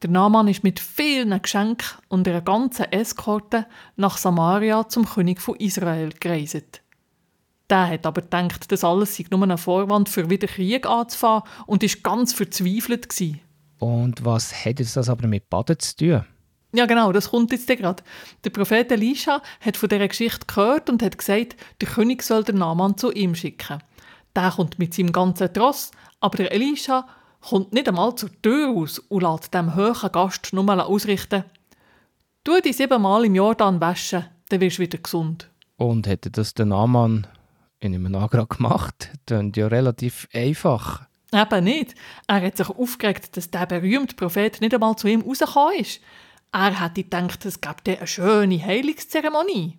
Der 0.00 0.10
Naaman 0.10 0.46
ist 0.46 0.62
mit 0.62 0.78
vielen 0.78 1.42
Geschenken 1.42 1.98
und 2.06 2.28
einer 2.28 2.40
ganzen 2.40 2.84
Eskorte 2.92 3.66
nach 3.96 4.16
Samaria 4.16 4.88
zum 4.88 5.04
König 5.04 5.40
von 5.40 5.56
Israel 5.56 6.10
gereist. 6.20 6.82
Der 7.68 7.88
hat 7.88 8.06
aber 8.06 8.22
gedacht, 8.22 8.70
das 8.70 8.84
alles 8.84 9.16
sei 9.16 9.24
nur 9.28 9.42
ein 9.42 9.58
Vorwand 9.58 10.08
für 10.08 10.30
wieder 10.30 10.46
Krieg 10.46 10.86
anzufangen 10.86 11.42
und 11.66 11.82
ist 11.82 12.04
ganz 12.04 12.32
verzweifelt. 12.32 13.08
Und 13.80 14.24
was 14.24 14.64
hat 14.64 14.78
jetzt 14.78 14.96
das 14.96 15.08
aber 15.08 15.26
mit 15.26 15.50
Baden 15.50 15.80
zu 15.80 15.96
tun? 15.96 16.24
Ja, 16.72 16.86
genau, 16.86 17.12
das 17.12 17.30
kommt 17.30 17.52
jetzt 17.52 17.66
gerade. 17.68 18.02
Der 18.44 18.50
Prophet 18.50 18.90
Elisha 18.92 19.40
hat 19.60 19.76
von 19.76 19.88
dieser 19.88 20.08
Geschichte 20.08 20.46
gehört 20.46 20.90
und 20.90 21.02
hat 21.02 21.16
gesagt, 21.16 21.56
der 21.80 21.88
König 21.88 22.22
soll 22.22 22.44
den 22.44 22.58
Naaman 22.58 22.98
zu 22.98 23.12
ihm 23.12 23.34
schicken. 23.34 23.82
Der 24.34 24.50
kommt 24.50 24.78
mit 24.78 24.92
seinem 24.92 25.12
ganzen 25.12 25.52
Tross, 25.52 25.90
aber 26.20 26.36
der 26.36 26.52
Elisha 26.52 27.06
kommt 27.40 27.72
nicht 27.72 27.88
einmal 27.88 28.14
zur 28.14 28.30
Tür 28.42 28.70
aus 28.70 28.98
und 28.98 29.22
lässt 29.22 29.54
dem 29.54 29.74
hohen 29.74 30.12
Gast 30.12 30.52
nur 30.52 30.64
mal 30.64 30.80
ausrichten. 30.80 31.44
Tu 32.44 32.60
dich 32.60 32.76
siebenmal 32.76 33.24
im 33.24 33.34
Jordan 33.34 33.80
waschen, 33.80 34.26
dann 34.48 34.60
wirst 34.60 34.78
du 34.78 34.82
wieder 34.82 34.98
gesund. 34.98 35.48
Und 35.76 36.06
hätte 36.06 36.30
das 36.30 36.54
der 36.54 36.66
Naaman 36.66 37.26
in 37.80 37.94
einem 37.94 38.14
Antrag 38.14 38.56
gemacht? 38.56 39.10
Ist 39.28 39.56
ja 39.56 39.66
relativ 39.66 40.28
einfach. 40.32 41.06
Eben 41.32 41.64
nicht. 41.64 41.94
Er 42.26 42.42
hat 42.42 42.56
sich 42.56 42.68
aufgeregt, 42.68 43.36
dass 43.36 43.50
der 43.50 43.66
berühmte 43.66 44.14
Prophet 44.14 44.60
nicht 44.60 44.74
einmal 44.74 44.96
zu 44.96 45.08
ihm 45.08 45.22
rausgekommen 45.22 45.80
ist. 45.80 46.00
Er 46.52 46.80
hätte 46.80 47.02
gedacht, 47.02 47.44
es 47.44 47.60
gäbe 47.60 47.98
eine 47.98 48.06
schöne 48.06 48.64
Heilungszeremonie. 48.64 49.78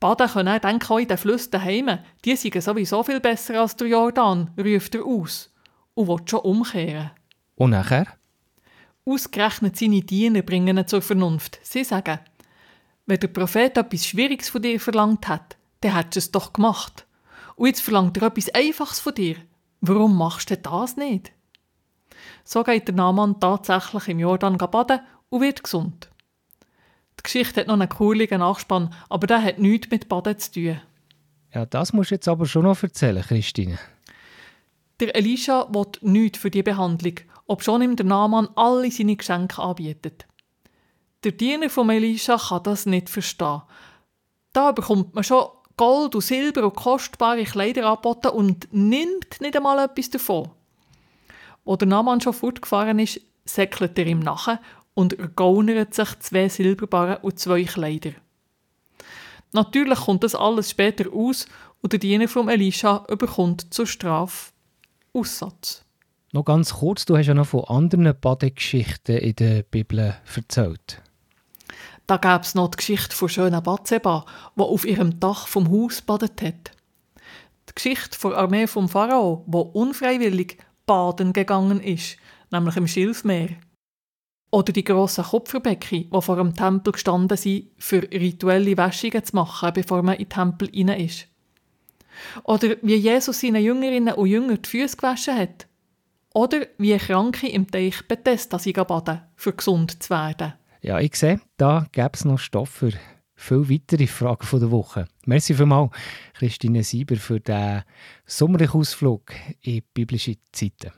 Baden 0.00 0.28
können 0.28 0.48
auch 0.48 0.58
denken, 0.58 0.98
in 0.98 1.08
den 1.08 1.16
Flüssen 1.16 1.52
daheim, 1.52 1.98
die 2.24 2.36
seien 2.36 2.60
sowieso 2.60 3.02
viel 3.02 3.20
besser 3.20 3.60
als 3.60 3.76
der 3.76 3.86
Jordan, 3.86 4.50
ruft 4.58 4.94
er 4.94 5.04
aus 5.04 5.50
und 5.94 6.08
will 6.08 6.18
schon 6.26 6.40
umkehren. 6.40 7.12
Und 7.54 7.70
nachher? 7.70 8.06
Ausgerechnet 9.04 9.76
seine 9.76 10.00
Diener 10.00 10.42
bringen 10.42 10.76
ihn 10.76 10.86
zur 10.86 11.02
Vernunft. 11.02 11.60
Sie 11.62 11.84
sagen, 11.84 12.18
wenn 13.06 13.20
der 13.20 13.28
Prophet 13.28 13.76
etwas 13.76 14.06
Schwieriges 14.06 14.48
von 14.48 14.62
dir 14.62 14.80
verlangt 14.80 15.28
hat, 15.28 15.56
dann 15.80 15.94
hättest 15.94 16.14
du 16.14 16.18
es 16.18 16.30
doch 16.32 16.52
gemacht. 16.52 17.06
Und 17.56 17.66
jetzt 17.66 17.82
verlangt 17.82 18.16
er 18.16 18.28
etwas 18.28 18.52
Einfaches 18.54 19.00
von 19.00 19.14
dir. 19.14 19.36
Warum 19.80 20.16
machst 20.16 20.50
du 20.50 20.56
das 20.56 20.96
nicht? 20.96 21.32
So 22.44 22.62
geht 22.62 22.88
der 22.88 22.94
Naaman 22.94 23.40
tatsächlich 23.40 24.08
im 24.08 24.20
Jordan 24.20 24.58
baden 24.58 25.00
und 25.32 25.40
wird 25.40 25.64
gesund. 25.64 26.10
Die 27.18 27.22
Geschichte 27.22 27.60
hat 27.60 27.66
noch 27.66 27.74
einen 27.74 27.88
coolen 27.88 28.28
Nachspann, 28.38 28.94
aber 29.08 29.26
der 29.26 29.42
hat 29.42 29.58
nichts 29.58 29.90
mit 29.90 30.08
Baden 30.08 30.38
zu 30.38 30.52
tun. 30.52 30.80
Ja, 31.54 31.64
das 31.64 31.92
musst 31.94 32.10
du 32.10 32.16
jetzt 32.16 32.28
aber 32.28 32.44
schon 32.44 32.64
noch 32.64 32.82
erzählen, 32.82 33.22
Christine. 33.22 33.78
Der 35.00 35.16
Elisha 35.16 35.68
will 35.72 35.86
nichts 36.02 36.38
für 36.38 36.50
die 36.50 36.62
Behandlung, 36.62 37.14
ob 37.46 37.62
schon 37.62 37.80
ihm 37.80 37.96
der 37.96 38.04
Naaman 38.04 38.48
alle 38.56 38.90
seine 38.90 39.16
Geschenke 39.16 39.62
anbietet. 39.62 40.26
Der 41.24 41.32
Diener 41.32 41.70
von 41.70 41.88
Elisha 41.88 42.36
kann 42.36 42.62
das 42.64 42.84
nicht 42.84 43.08
verstehen. 43.08 43.62
Da 44.52 44.72
bekommt 44.72 45.14
man 45.14 45.24
schon 45.24 45.46
Gold 45.78 46.14
und 46.14 46.20
Silber 46.20 46.64
und 46.64 46.76
kostbare 46.76 47.44
Kleider 47.44 47.86
angeboten 47.86 48.28
und 48.28 48.68
nimmt 48.70 49.40
nicht 49.40 49.56
einmal 49.56 49.82
etwas 49.82 50.10
davon. 50.10 50.50
Wo 51.64 51.76
der 51.76 51.88
Naaman 51.88 52.20
schon 52.20 52.34
fortgefahren 52.34 52.98
ist, 52.98 53.20
säckelt 53.46 53.98
er 53.98 54.06
ihm 54.06 54.20
nachher 54.20 54.60
und 54.94 55.18
ergaunert 55.18 55.94
sich 55.94 56.18
zwei 56.20 56.48
Silberbarren 56.48 57.18
und 57.22 57.38
zwei 57.38 57.64
Kleider. 57.64 58.12
Natürlich 59.52 60.00
kommt 60.00 60.24
das 60.24 60.34
alles 60.34 60.70
später 60.70 61.12
aus 61.12 61.46
und 61.82 61.92
der 61.92 62.00
Diener 62.00 62.28
von 62.28 62.48
Elisha 62.48 63.04
überkommt 63.08 63.72
zur 63.72 63.86
Strafe 63.86 64.52
Aussatz. 65.12 65.84
Noch 66.32 66.44
ganz 66.44 66.74
kurz, 66.74 67.04
du 67.04 67.16
hast 67.16 67.26
ja 67.26 67.34
noch 67.34 67.48
von 67.48 67.64
anderen 67.64 68.18
Badegeschichten 68.18 69.18
in 69.18 69.36
der 69.36 69.62
Bibel 69.64 70.16
erzählt. 70.34 71.02
Da 72.06 72.16
gäbe 72.16 72.40
es 72.40 72.54
noch 72.54 72.68
die 72.68 72.78
Geschichte 72.78 73.14
von 73.14 73.28
schönen 73.28 73.62
Batseba, 73.62 74.24
die 74.56 74.62
auf 74.62 74.86
ihrem 74.86 75.20
Dach 75.20 75.46
vom 75.46 75.70
Haus 75.70 76.00
badet 76.00 76.40
hat. 76.40 76.72
Die 77.68 77.74
Geschichte 77.74 78.18
von 78.18 78.30
der 78.30 78.40
Armee 78.40 78.66
vom 78.66 78.88
Pharao, 78.88 79.44
wo 79.46 79.60
unfreiwillig 79.60 80.56
baden 80.86 81.34
gegangen 81.34 81.80
ist, 81.80 82.16
nämlich 82.50 82.76
im 82.76 82.88
Schilfmeer. 82.88 83.50
Oder 84.54 84.72
die 84.72 84.84
grossen 84.84 85.24
Kupferbecken, 85.24 86.10
die 86.10 86.22
vor 86.22 86.36
dem 86.36 86.54
Tempel 86.54 86.92
gestanden 86.92 87.38
sind, 87.38 87.70
für 87.78 88.02
rituelle 88.02 88.76
Wäschungen 88.76 89.24
zu 89.24 89.34
machen, 89.34 89.72
bevor 89.72 90.02
man 90.02 90.16
in 90.16 90.24
den 90.24 90.28
Tempel 90.28 90.70
rein 90.74 91.00
ist. 91.00 91.26
Oder 92.44 92.76
wie 92.82 92.96
Jesus 92.96 93.40
seinen 93.40 93.64
Jüngerinnen 93.64 94.12
und 94.12 94.28
Jüngern 94.28 94.60
die 94.60 94.68
Füße 94.68 94.98
gewaschen 94.98 95.38
hat. 95.38 95.66
Oder 96.34 96.66
wie 96.76 96.96
Kranke 96.98 97.48
im 97.48 97.66
Teich 97.66 98.06
Bethesda 98.06 98.58
sie 98.58 98.74
baden, 98.74 99.22
für 99.36 99.54
gesund 99.54 100.02
zu 100.02 100.10
werden. 100.10 100.52
Ja, 100.82 101.00
ich 101.00 101.16
sehe, 101.16 101.40
da 101.56 101.86
gäbe 101.90 102.10
es 102.12 102.26
noch 102.26 102.38
Stoff 102.38 102.68
für 102.68 102.92
viele 103.34 103.70
weitere 103.70 104.06
Fragen 104.06 104.60
der 104.60 104.70
Woche. 104.70 105.08
Merci 105.24 105.54
vielmals, 105.54 105.92
Christine 106.34 106.82
Sieber, 106.82 107.16
für 107.16 107.40
den 107.40 107.84
sommerlichen 108.26 108.80
Ausflug 108.80 109.32
in 109.62 109.82
biblische 109.94 110.36
Zeiten. 110.52 110.92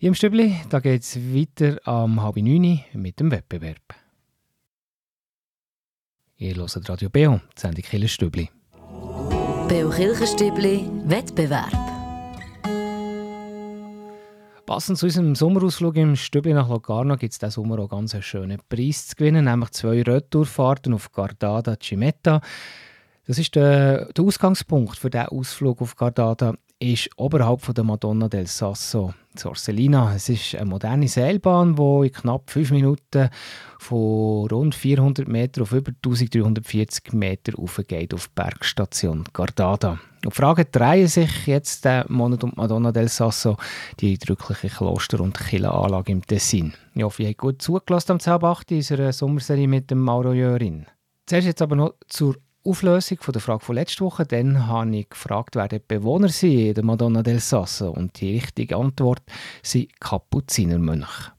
Im 0.00 0.14
Stübli, 0.14 0.60
da 0.68 0.80
geht 0.80 1.02
es 1.02 1.16
weiter 1.16 1.78
am 1.84 2.22
halb 2.22 2.36
neun 2.36 2.80
mit 2.92 3.18
dem 3.18 3.30
Wettbewerb. 3.30 3.94
Ihr 6.38 6.54
hört 6.54 6.88
Radio 6.88 7.08
Beo, 7.08 7.40
die 7.56 7.60
Sendung 7.60 7.82
Killer 7.82 8.08
Stübli. 8.08 8.50
Beo 9.68 9.90
Kirchenstübli 9.90 10.88
Wettbewerb. 11.06 11.72
Passend 14.66 14.98
zu 14.98 15.06
unserem 15.06 15.34
Sommerausflug 15.34 15.96
im 15.96 16.16
Stübli 16.16 16.52
nach 16.52 16.68
Locarno 16.68 17.16
gibt 17.16 17.32
es 17.32 17.38
diesen 17.38 17.52
Sommer 17.52 17.78
auch 17.78 17.88
ganz 17.88 18.14
einen 18.14 18.22
schönen 18.22 18.60
Preis 18.68 19.06
zu 19.06 19.16
gewinnen, 19.16 19.44
nämlich 19.44 19.70
zwei 19.70 20.02
Retourfahrten 20.02 20.92
auf 20.92 21.12
Gardada 21.12 21.76
Cimetta. 21.80 22.40
Das 23.26 23.38
ist 23.38 23.54
der, 23.54 24.12
der 24.12 24.24
Ausgangspunkt 24.24 24.98
für 24.98 25.08
diesen 25.08 25.28
Ausflug 25.28 25.80
auf 25.80 25.96
Gardada 25.96 26.54
ist 26.78 27.08
oberhalb 27.16 27.62
von 27.62 27.74
der 27.74 27.84
Madonna 27.84 28.28
del 28.28 28.46
Sasso 28.46 29.14
Orselina. 29.44 30.14
Es 30.14 30.28
ist 30.28 30.54
eine 30.54 30.64
moderne 30.64 31.08
Seilbahn, 31.08 31.76
die 31.76 32.06
in 32.06 32.12
knapp 32.12 32.50
fünf 32.50 32.70
Minuten 32.70 33.28
von 33.78 34.46
rund 34.48 34.74
400 34.74 35.28
Meter 35.28 35.62
auf 35.62 35.72
über 35.72 35.90
1340 35.90 37.12
Meter 37.12 37.58
aufgeht 37.58 38.14
auf 38.14 38.28
die 38.28 38.32
Bergstation 38.34 39.24
Gardada. 39.32 39.98
Und 40.24 40.32
die 40.32 40.36
Fragen 40.36 40.66
drehen 40.72 41.06
sich 41.06 41.46
jetzt 41.46 41.84
den 41.84 42.04
Monat 42.08 42.44
um 42.44 42.52
Madonna 42.56 42.92
del 42.92 43.08
Sasso, 43.08 43.56
die 44.00 44.12
eindrückliche 44.12 44.68
Kloster- 44.68 45.20
und 45.20 45.36
Kirchenanlage 45.36 46.12
im 46.12 46.26
Tessin. 46.26 46.72
Ich 46.94 47.02
hoffe, 47.02 47.22
ihr 47.22 47.28
habt 47.28 47.38
gut 47.38 47.62
zugelassen 47.62 48.12
am 48.12 48.20
10. 48.20 48.40
in 48.68 48.76
unserer 48.76 49.12
Sommerserie 49.12 49.68
mit 49.68 49.90
dem 49.90 50.00
Mauro 50.00 50.32
Jörin. 50.32 50.86
Zuerst 51.26 51.46
jetzt 51.46 51.62
aber 51.62 51.76
noch 51.76 51.94
zur 52.08 52.36
Auflösung 52.66 53.18
von 53.20 53.32
der 53.32 53.40
Frage 53.40 53.64
von 53.64 53.76
letzter 53.76 54.04
Woche. 54.04 54.26
Dann 54.26 54.66
habe 54.66 54.96
ich 54.96 55.08
gefragt, 55.08 55.56
wer 55.56 55.68
die 55.68 55.78
Bewohner 55.78 56.28
sind 56.28 56.58
in 56.58 56.74
der 56.74 56.84
Madonna 56.84 57.22
del 57.22 57.38
Sasso. 57.38 57.90
Und 57.90 58.20
die 58.20 58.34
richtige 58.34 58.76
Antwort 58.76 59.22
sind 59.62 59.98
Kapuzinermönche. 60.00 61.32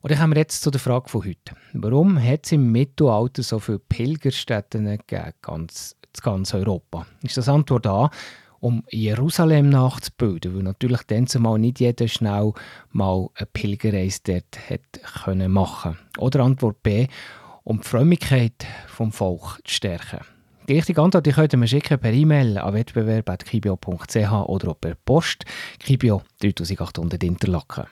Und 0.00 0.10
dann 0.10 0.18
kommen 0.18 0.34
wir 0.34 0.40
jetzt 0.40 0.62
zu 0.62 0.70
der 0.70 0.80
Frage 0.80 1.08
von 1.08 1.24
heute. 1.24 1.54
Warum 1.74 2.22
hat 2.22 2.46
es 2.46 2.52
im 2.52 2.72
Mittelalter 2.72 3.42
so 3.42 3.58
viele 3.58 3.78
Pilgerstätten 3.78 4.84
gegeben, 4.84 5.32
ganz, 5.42 5.96
in 6.02 6.22
ganz 6.22 6.54
Europa? 6.54 7.06
Ist 7.22 7.36
das 7.36 7.48
Antwort 7.48 7.86
A, 7.86 8.10
um 8.60 8.84
Jerusalem 8.90 9.70
nachzubilden, 9.70 10.54
weil 10.54 10.62
natürlich 10.62 11.02
dann 11.02 11.26
zumal 11.26 11.58
nicht 11.58 11.80
jeder 11.80 12.08
schnell 12.08 12.52
mal 12.90 13.28
eine 13.34 13.46
Pilgerreise 13.46 14.20
dort 14.24 14.70
hat 14.70 15.22
können 15.24 15.52
machen 15.52 15.98
Oder 16.18 16.40
Antwort 16.40 16.82
B, 16.82 17.06
um 17.64 17.80
die 17.80 17.86
Frömmigkeit 17.86 18.66
vom 18.86 19.12
Volk 19.12 19.60
zu 19.64 19.74
stärken. 19.74 20.37
Die 20.68 20.74
richtige 20.74 21.00
Antwort 21.00 21.24
die 21.24 21.32
könnt 21.32 21.54
ihr 21.54 21.58
mir 21.58 21.66
schicken 21.66 21.98
per 21.98 22.12
E-Mail 22.12 22.58
an 22.58 22.74
wettbewerb.kibio.ch 22.74 24.32
oder 24.48 24.74
per 24.74 24.96
Post. 24.96 25.46
Kibio 25.78 26.20
3800 26.42 27.24
Interlaken. 27.24 27.86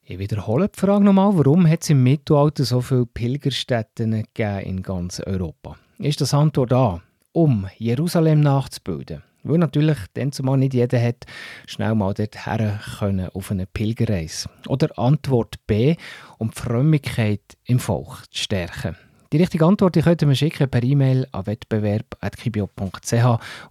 Ich 0.00 0.18
wiederhole 0.18 0.70
die 0.70 0.80
Frage 0.80 1.04
nochmal, 1.04 1.36
warum 1.36 1.68
hat 1.68 1.82
es 1.82 1.90
im 1.90 2.02
Mittelalter 2.02 2.64
so 2.64 2.80
viele 2.80 3.04
Pilgerstätten 3.04 4.24
in 4.34 4.82
ganz 4.82 5.20
Europa? 5.20 5.76
Ist 5.98 6.22
das 6.22 6.32
Antwort 6.32 6.72
A, 6.72 7.02
um 7.32 7.68
Jerusalem 7.76 8.40
nachzubilden? 8.40 9.22
Weil 9.42 9.58
natürlich 9.58 9.98
dann 10.14 10.32
zumal 10.32 10.56
nicht 10.56 10.72
jeder 10.72 10.98
hat 11.02 11.26
schnell 11.66 11.94
mal 11.94 12.14
dorthin 12.14 12.78
können 12.98 13.28
auf 13.34 13.50
eine 13.50 13.66
Pilgerreise. 13.66 14.48
Oder 14.66 14.98
Antwort 14.98 15.56
B, 15.66 15.96
um 16.38 16.52
die 16.52 16.58
Frömmigkeit 16.58 17.58
im 17.66 17.78
Volk 17.78 18.24
zu 18.30 18.44
stärken. 18.44 18.96
Die 19.32 19.36
richtige 19.36 19.66
Antwort 19.66 19.94
die 19.94 20.02
könnt 20.02 20.22
ihr 20.22 20.28
mir 20.28 20.34
schicken 20.34 20.68
per 20.70 20.82
E-Mail 20.82 21.26
an 21.32 21.46
wettbewerb.kibio.ch 21.46 23.12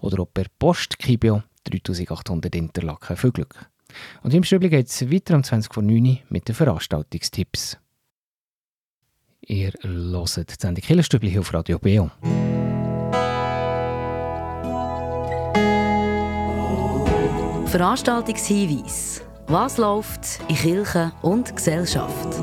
oder 0.02 0.20
auch 0.22 0.28
per 0.32 0.46
Post 0.60 1.00
Kibio 1.00 1.42
3800 1.64 2.56
Interlaken. 2.56 3.18
Viel 3.18 3.32
Glück! 3.32 3.56
Und 4.22 4.34
im 4.34 4.44
Stübli 4.44 4.70
geht 4.70 4.88
es 4.88 5.10
weiter 5.12 5.36
um 5.36 5.44
20 5.44 5.74
vor 5.74 5.82
9 5.82 6.20
mit 6.30 6.48
den 6.48 6.54
Veranstaltungstipps. 6.54 7.78
Ihr 9.42 9.72
hört 9.82 10.50
die 10.50 10.56
Sendung 10.60 10.84
Killerstübli 10.84 11.40
auf 11.40 11.54
Radio 11.54 11.80
Beo. 11.80 12.12
Veranstaltungshinweis. 17.68 19.22
Was 19.48 19.78
läuft 19.78 20.40
in 20.50 20.56
Kirche 20.56 21.12
und 21.22 21.56
Gesellschaft? 21.56 22.42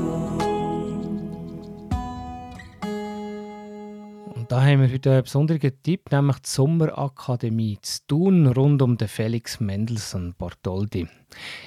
Und 4.45 4.51
da 4.51 4.61
haben 4.61 4.79
wir 4.79 4.93
heute 4.93 5.11
einen 5.11 5.23
besonderen 5.23 5.71
Tipp, 5.81 6.11
nämlich 6.11 6.37
die 6.37 6.49
Sommerakademie 6.49 7.79
zu 7.81 8.05
tun, 8.05 8.45
rund 8.45 8.79
um 8.83 8.95
den 8.95 9.07
Felix 9.07 9.59
Mendelssohn 9.59 10.35
Bartholdy. 10.37 11.07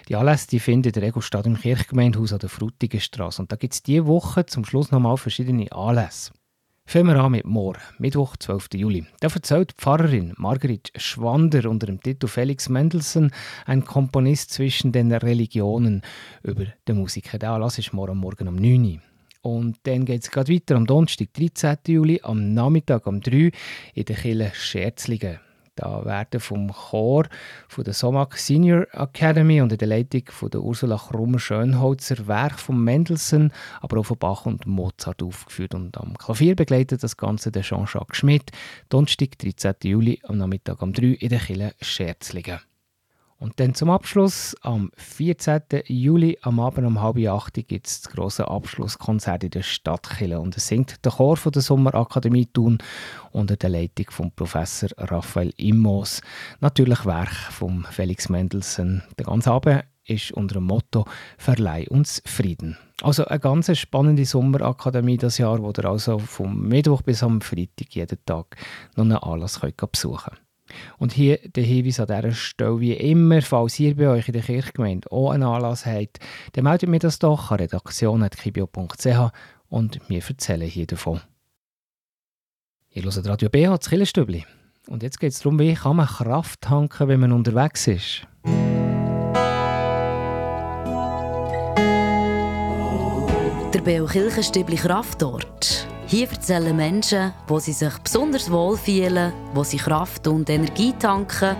Die 0.09 0.15
Anlässe 0.15 0.47
die 0.47 0.61
finden 0.61 0.93
in 0.95 1.01
der 1.01 1.21
statt 1.21 1.47
im 1.47 1.59
Kirchgemeindehaus 1.59 2.33
an 2.33 2.39
der 2.39 2.49
Frutigenstraße. 2.49 3.43
Und 3.43 3.51
da 3.51 3.57
gibt 3.57 3.75
es 3.75 3.83
diese 3.83 4.07
Woche 4.07 4.47
zum 4.47 4.65
Schluss 4.65 4.93
nochmal 4.93 5.17
verschiedene 5.17 5.73
Anlässe. 5.73 6.31
Fangen 6.87 7.09
wir 7.09 7.17
an 7.17 7.33
mit 7.33 7.47
morgen, 7.47 7.81
Mittwoch, 7.99 8.37
12. 8.37 8.69
Juli. 8.75 9.07
Da 9.19 9.27
erzählt 9.27 9.73
die 9.73 9.83
Pfarrerin 9.83 10.35
Margrit 10.37 10.93
Schwander 10.95 11.69
unter 11.69 11.87
dem 11.87 12.01
Titel 12.01 12.29
Felix 12.29 12.69
Mendelssohn, 12.69 13.33
ein 13.67 13.85
Komponist 13.85 14.53
zwischen 14.53 14.93
den 14.93 15.11
Religionen, 15.11 16.03
über 16.45 16.67
den 16.87 16.99
Musiker. 16.99 17.41
Der 17.41 17.51
Anlass 17.51 17.77
ist 17.77 17.93
morgen, 17.93 18.19
morgen 18.19 18.47
um 18.47 18.55
9 18.55 18.85
Uhr. 18.85 19.08
Und 19.49 19.79
dann 19.85 20.05
geht 20.05 20.25
es 20.25 20.31
gerade 20.31 20.53
weiter 20.53 20.77
am 20.77 20.87
Donnerstag, 20.87 21.33
13. 21.33 21.79
Juli, 21.87 22.21
am 22.23 22.53
Nachmittag 22.53 23.07
um 23.07 23.23
3 23.23 23.51
in 23.95 24.05
der 24.05 24.17
Kille 24.17 24.53
Scherzlingen. 24.55 25.41
Da 25.75 26.05
werden 26.05 26.39
vom 26.39 26.71
Chor 26.71 27.29
von 27.69 27.85
der 27.85 27.95
Somak 27.95 28.37
Senior 28.37 28.87
Academy 28.93 29.63
unter 29.63 29.79
der 29.79 29.89
Leitung 29.89 30.25
von 30.27 30.51
der 30.51 30.61
Ursula 30.61 30.97
Krummer-Schönholzer 30.97 32.27
Werk 32.27 32.59
von 32.59 32.83
Mendelssohn, 32.83 33.53
aber 33.81 34.01
auch 34.01 34.07
von 34.07 34.19
Bach 34.19 34.45
und 34.45 34.67
Mozart 34.67 35.23
aufgeführt. 35.23 35.75
Und 35.75 35.97
am 35.97 36.19
Klavier 36.19 36.55
begleitet 36.55 37.03
das 37.03 37.17
Ganze 37.17 37.51
der 37.51 37.63
Jean-Jacques 37.63 38.19
Schmidt. 38.19 38.51
Donnerstag, 38.91 39.39
13. 39.39 39.77
Juli, 39.85 40.21
am 40.25 40.37
Nachmittag 40.37 40.83
um 40.83 40.93
3 40.93 41.07
in 41.07 41.29
der 41.31 41.39
Kille 41.39 41.73
Scherzlingen. 41.81 42.59
Und 43.39 43.61
dann 43.61 43.73
zum 43.75 43.89
Abschluss, 43.89 44.57
am 44.63 44.91
14. 44.97 45.63
Juli 45.87 46.39
am 46.43 46.59
Abend 46.59 46.85
um 46.87 47.01
halb 47.01 47.19
acht 47.29 47.55
gibt 47.55 47.87
es 47.87 48.01
das 48.01 48.13
grosse 48.13 48.49
Abschlusskonzert 48.49 49.45
in 49.45 49.51
der 49.51 49.63
Stadtkille. 49.63 50.41
Und 50.41 50.57
es 50.57 50.67
singt 50.67 51.05
der 51.05 51.13
Chor 51.13 51.37
von 51.37 51.53
der 51.53 51.63
Sommerakademie 51.63 52.47
Thun 52.47 52.79
unter 53.31 53.57
der 53.57 53.71
Leitung 53.71 54.07
von 54.11 54.33
Professor 54.33 54.89
Raphael 54.97 55.53
Immos. 55.57 56.21
Natürlich 56.61 57.07
Werk 57.07 57.33
von 57.33 57.87
Felix 57.89 58.29
Mendelssohn. 58.29 59.03
Der 59.19 59.27
ganze 59.27 59.53
Abend 59.53 59.85
ist 60.05 60.33
unter 60.33 60.55
dem 60.55 60.65
Motto 60.65 61.05
Verleih 61.37 61.87
uns 61.89 62.21
Frieden. 62.27 62.77
Also 63.03 63.25
eine 63.27 63.39
ganz 63.39 63.77
spannende 63.79 64.25
Sommerakademie 64.25 65.17
das 65.17 65.39
Jahr, 65.39 65.63
wo 65.63 65.71
ihr 65.71 65.85
also 65.85 66.19
vom 66.19 66.67
Mittwoch 66.67 67.03
bis 67.03 67.23
am 67.23 67.41
Freitag 67.41 67.95
jeden 67.95 68.19
Tag 68.27 68.57
noch 68.97 69.05
einen 69.05 69.13
Anlass 69.13 69.61
könnt 69.61 69.93
besuchen 69.93 70.33
könnt. 70.35 70.48
Und 70.99 71.13
hier 71.13 71.39
der 71.39 71.65
Hinweis 71.65 72.01
an 72.01 72.07
dieser 72.07 72.33
Stelle, 72.33 72.81
wie 72.81 72.93
immer, 72.93 73.43
falls 73.43 73.79
ihr 73.81 73.97
bei 73.97 74.09
euch 74.09 74.29
in 74.29 74.35
der 74.35 74.43
Kirchgemeinde 74.43 75.11
auch 75.11 75.31
einen 75.31 75.45
Anlass 75.45 75.87
habt, 75.87 76.19
dann 76.53 76.65
meldet 76.65 76.89
mir 76.89 76.99
das 76.99 77.19
doch 77.19 77.51
an 77.51 77.59
redaktion.kibio.ch 77.59 79.33
und 79.69 80.01
wir 80.09 80.23
erzählen 80.27 80.69
hier 80.69 80.87
davon. 80.87 81.21
Ihr 82.91 83.03
hört 83.03 83.27
Radio 83.27 83.49
BH, 83.49 83.77
das 83.77 83.91
Killerstübli. 83.91 84.45
Und 84.89 85.03
jetzt 85.03 85.21
geht 85.21 85.33
es 85.33 85.41
darum, 85.41 85.59
wie 85.59 85.75
kann 85.75 85.97
man 85.97 86.07
Kraft 86.07 86.63
tanken, 86.63 87.09
wenn 87.09 87.21
man 87.21 87.33
unterwegs 87.33 87.87
ist. 87.87 88.27
Der 93.75 93.83
Beo 93.83 94.07
Kirchenstübli 94.07 94.77
Kraftort. 94.77 95.88
Hier 96.11 96.31
erzählen 96.31 96.75
Menschen, 96.75 97.35
wo 97.47 97.59
sie 97.59 97.75
sich 97.75 97.93
besonders 97.99 98.51
wohlfühlen, 98.51 99.31
wo 99.53 99.63
sie 99.63 99.77
Kraft 99.77 100.27
und 100.27 100.49
Energie 100.49 100.95
tanken 100.99 101.55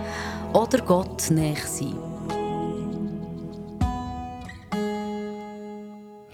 oder 0.53 0.79
Gott 0.79 1.29
näher 1.29 1.55
sind. 1.55 1.93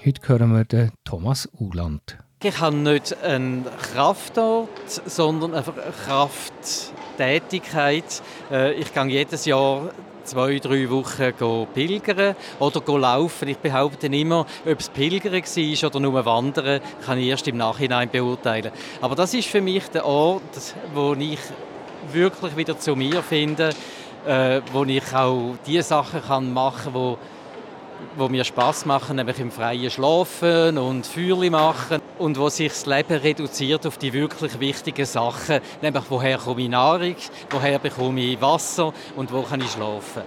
Heute 0.05 0.27
hören 0.29 0.55
wir 0.55 0.63
den 0.63 0.91
Thomas 1.03 1.49
Uland. 1.59 2.17
Ich 2.41 2.57
habe 2.61 2.77
nicht 2.77 3.21
einen 3.21 3.65
Kraftort, 3.91 4.69
sondern 5.05 5.53
einfach 5.53 5.73
eine 5.73 5.91
Krafttätigkeit. 5.91 8.21
Äh, 8.49 8.75
ich 8.75 8.93
gehe 8.93 9.07
jedes 9.07 9.43
Jahr 9.43 9.89
zwei, 10.25 10.59
drei 10.59 10.89
Wochen 10.89 11.67
pilgern 11.73 12.35
oder 12.59 12.99
laufen. 12.99 13.47
Ich 13.47 13.57
behaupte 13.57 14.07
immer, 14.07 14.45
ob 14.65 14.79
es 14.79 14.89
Pilgern 14.89 15.33
war 15.33 15.89
oder 15.89 15.99
nur 15.99 16.25
Wandern, 16.25 16.81
kann 17.05 17.17
ich 17.19 17.27
erst 17.27 17.47
im 17.47 17.57
Nachhinein 17.57 18.09
beurteilen. 18.09 18.71
Aber 19.01 19.15
das 19.15 19.33
ist 19.33 19.47
für 19.47 19.61
mich 19.61 19.87
der 19.89 20.05
Ort, 20.05 20.41
wo 20.93 21.13
ich 21.13 21.39
wirklich 22.11 22.57
wieder 22.57 22.77
zu 22.77 22.95
mir 22.95 23.21
finde, 23.23 23.69
äh, 24.27 24.61
wo 24.73 24.83
ich 24.83 25.13
auch 25.13 25.55
die 25.65 25.81
Sachen 25.81 26.21
kann 26.21 26.53
machen 26.53 26.93
kann, 26.93 27.17
wo 28.17 28.29
mir 28.29 28.43
Spaß 28.43 28.85
machen, 28.85 29.17
nämlich 29.17 29.39
im 29.39 29.51
Freien 29.51 29.89
schlafen 29.89 30.77
und 30.77 31.05
Feuerli 31.05 31.49
machen 31.49 32.01
und 32.19 32.37
wo 32.37 32.49
sich 32.49 32.69
das 32.69 32.85
Leben 32.85 33.17
reduziert 33.17 33.85
auf 33.85 33.97
die 33.97 34.13
wirklich 34.13 34.59
wichtigen 34.59 35.05
Sachen, 35.05 35.59
nämlich 35.81 36.03
woher 36.09 36.37
komme 36.37 36.61
ich 36.61 36.69
Nahrung, 36.69 37.15
woher 37.49 37.79
bekomme 37.79 38.21
ich 38.21 38.41
Wasser 38.41 38.93
und 39.15 39.31
wo 39.31 39.41
kann 39.41 39.61
ich 39.61 39.71
schlafen. 39.71 40.23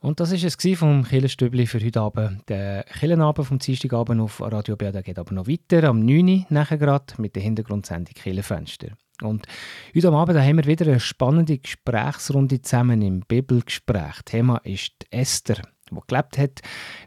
Und 0.00 0.20
das 0.20 0.30
war 0.30 0.38
es 0.38 0.78
vom 0.78 1.02
Killenstübli 1.02 1.66
für 1.66 1.84
heute 1.84 2.00
Abend. 2.00 2.48
Der 2.48 2.84
Killenabend 2.84 3.48
vom 3.48 3.58
Dienstagabend 3.58 4.20
auf 4.20 4.40
Radio 4.40 4.76
BA 4.76 4.92
geht 5.02 5.18
aber 5.18 5.34
noch 5.34 5.48
weiter, 5.48 5.88
am 5.88 6.04
9. 6.04 6.28
Uhr 6.28 6.46
nachher 6.50 6.78
gerade, 6.78 7.14
mit 7.18 7.34
der 7.34 7.42
Hintergrundsendung 7.42 8.14
Killenfenster. 8.14 8.90
Und 9.22 9.46
heute 9.94 10.12
Abend 10.12 10.38
haben 10.38 10.56
wir 10.56 10.66
wieder 10.66 10.86
eine 10.86 11.00
spannende 11.00 11.58
Gesprächsrunde 11.58 12.62
zusammen 12.62 13.02
im 13.02 13.20
Bibelgespräch. 13.20 14.22
Thema 14.24 14.58
ist 14.58 14.92
Esther 15.10 15.62
der 15.90 16.02
gelebt 16.06 16.38
hat 16.38 16.60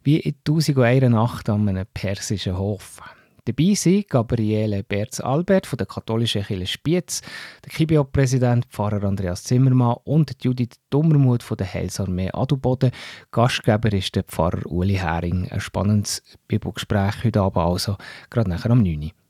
wie 0.03 0.19
in 0.19 0.35
1001 0.47 1.09
Nacht 1.09 1.49
an 1.49 1.67
einem 1.67 1.85
persischen 1.93 2.57
Hof. 2.57 3.01
Dabei 3.45 3.73
sind 3.73 4.07
Gabriele 4.07 4.83
Berz-Albert 4.83 5.65
von 5.65 5.77
der 5.77 5.87
katholischen 5.87 6.43
Kirche 6.43 6.67
Spiez, 6.67 7.21
der 7.65 7.71
Kibio-Präsident 7.71 8.67
Pfarrer 8.67 9.03
Andreas 9.03 9.43
Zimmermann 9.43 9.97
und 10.03 10.43
Judith 10.43 10.79
Dummermuth 10.91 11.41
von 11.41 11.57
der 11.57 11.73
Heilsarmee 11.73 12.29
Adelboden. 12.31 12.91
Gastgeber 13.31 13.91
ist 13.93 14.15
der 14.15 14.23
Pfarrer 14.23 14.67
Uli 14.67 14.93
Hering. 14.93 15.47
Ein 15.49 15.59
spannendes 15.59 16.21
Bibelgespräch 16.47 17.23
heute 17.23 17.41
Abend 17.41 17.65
also, 17.65 17.97
gerade 18.29 18.51
nachher 18.51 18.71
um 18.71 18.83
9 18.83 19.05
Uhr. 19.05 19.20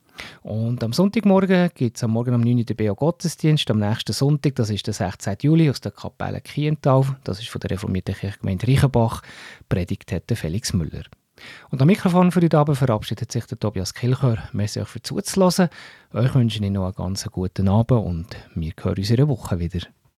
Und 0.43 0.83
am 0.83 0.93
Sonntagmorgen 0.93 1.69
gibt 1.73 1.97
es 1.97 2.03
am 2.03 2.11
Morgen 2.11 2.33
um 2.33 2.41
9 2.41 2.57
Uhr 2.57 2.63
den 2.63 2.75
BO 2.75 2.95
Gottesdienst. 2.95 3.69
Am 3.71 3.79
nächsten 3.79 4.13
Sonntag, 4.13 4.55
das 4.55 4.69
ist 4.69 4.87
der 4.87 4.93
16. 4.93 5.37
Juli, 5.41 5.69
aus 5.69 5.81
der 5.81 5.91
Kapelle 5.91 6.41
Kiental. 6.41 7.05
Das 7.23 7.39
ist 7.39 7.49
von 7.49 7.59
der 7.61 7.71
reformierten 7.71 8.15
Kirchgemeinde 8.15 8.67
Reichenbach. 8.67 9.21
Predigt 9.69 10.11
hat 10.11 10.31
Felix 10.33 10.73
Müller. 10.73 11.03
Und 11.69 11.81
am 11.81 11.87
Mikrofon 11.87 12.31
für 12.31 12.41
heute 12.41 12.57
Abend 12.57 12.77
verabschiedet 12.77 13.31
sich 13.31 13.45
der 13.45 13.59
Tobias 13.59 13.93
Kilchör. 13.93 14.37
Merci 14.53 14.81
euch 14.81 14.87
für 14.87 15.01
zuzulassen. 15.01 15.69
Euch 16.13 16.35
wünsche 16.35 16.63
ich 16.63 16.71
noch 16.71 16.85
einen 16.85 16.95
ganz 16.95 17.25
guten 17.31 17.67
Abend 17.67 18.05
und 18.05 18.27
wir 18.55 18.73
hören 18.81 18.97
uns 18.97 19.09
in 19.09 19.17
einer 19.17 19.27
Woche 19.27 19.59
wieder. 19.59 19.81